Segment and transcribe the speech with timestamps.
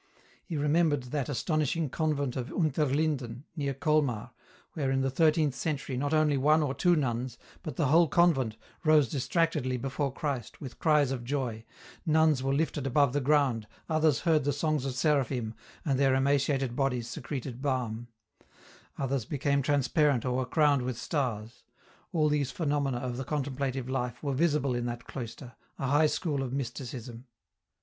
[0.43, 4.31] He remembered that astonishing convent of Unterlinden, near Colmar,
[4.73, 8.57] where in the thirteenth century not only one or two nuns, but the whole convent,
[8.83, 11.65] rose distractedly before Christ with cries of joy,
[12.03, 15.53] nuns were lifted above the ground, others heard the songs of seraphim,
[15.85, 18.07] and their emaciated bodies secreted balm;
[18.97, 21.61] others became transparent or were crowned with stars;
[22.11, 26.41] all tnese phenomena of the contemplative life were visible in that cloister, a high school
[26.41, 27.27] of Mysticism.